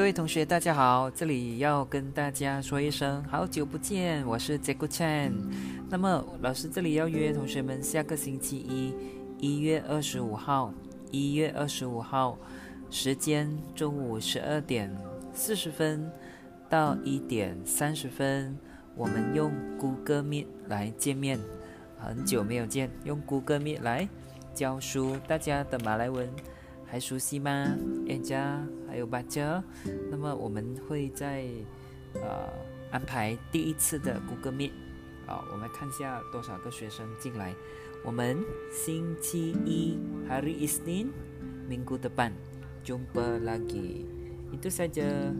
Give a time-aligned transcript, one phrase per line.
[0.00, 1.10] 各位同学，大家好！
[1.10, 5.30] 这里要跟大家说一声好久不见，我是 Jack Chan。
[5.90, 8.94] 那么老师这里要约同学们，下个星期一，
[9.38, 10.72] 一月二十五号，
[11.10, 12.38] 一月二十五号，
[12.88, 14.90] 时间中午十二点
[15.34, 16.10] 四十分
[16.70, 18.56] 到一点三十分，
[18.96, 21.38] 我们用 Google Meet 来见面。
[21.98, 24.08] 很久没有见，用 Google Meet 来
[24.54, 26.26] 教书，大家的马来文。
[26.86, 27.68] 还熟悉吗
[28.08, 29.62] ？Anja，还有巴哲。
[30.10, 31.46] 那么我们会在
[32.14, 32.50] 呃
[32.90, 34.72] 安排第一次的 Google Meet。
[35.26, 37.54] 好，我们看一下多少个学生进来。
[38.02, 39.96] 我们星期一
[40.28, 41.12] Hari Isnin
[41.70, 42.32] Minggu depan
[42.82, 44.04] jumpa lagi.
[44.50, 45.30] Itu saja.